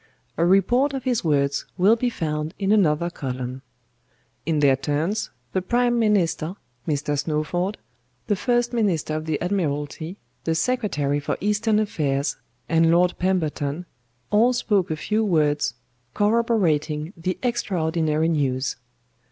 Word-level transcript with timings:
A 0.35 0.43
report 0.43 0.95
of 0.95 1.03
his 1.03 1.23
words 1.23 1.65
will 1.77 1.95
be 1.95 2.09
found 2.09 2.55
in 2.57 2.71
another 2.71 3.11
column. 3.11 3.61
In 4.47 4.57
their 4.57 4.75
turns, 4.75 5.29
the 5.53 5.61
PRIME 5.61 5.99
MINISTER, 5.99 6.55
Mr. 6.87 7.15
SNOWFORD, 7.19 7.77
the 8.25 8.35
FIRST 8.35 8.73
MINISTER 8.73 9.13
OF 9.13 9.25
THE 9.27 9.39
ADMIRALTY, 9.39 10.17
THE 10.43 10.55
SECRETARY 10.55 11.19
FOR 11.19 11.37
EASTERN 11.39 11.77
AFFAIRS, 11.77 12.37
and 12.67 12.89
LORD 12.89 13.13
PEMBERTON, 13.19 13.85
all 14.31 14.53
spoke 14.53 14.89
a 14.89 14.95
few 14.95 15.23
words, 15.23 15.75
corroborating 16.15 17.13
the 17.15 17.37
extraordinary 17.43 18.27
news. 18.29 18.77